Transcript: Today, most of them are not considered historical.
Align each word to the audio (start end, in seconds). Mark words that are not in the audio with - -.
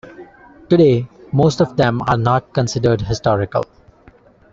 Today, 0.67 1.07
most 1.31 1.61
of 1.61 1.77
them 1.77 2.01
are 2.07 2.17
not 2.17 2.55
considered 2.55 3.01
historical. 3.01 3.63